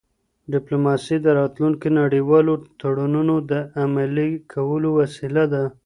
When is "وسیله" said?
4.99-5.43